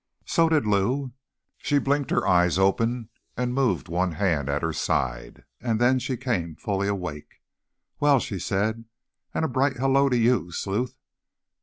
[0.25, 1.11] So did Lou.
[1.59, 6.17] She blinked her eyes open and moved one hand at her side, and then she
[6.17, 7.39] came fully awake.
[7.99, 8.85] "Well," she said.
[9.31, 10.95] "And a bright hello to you, Sleuth.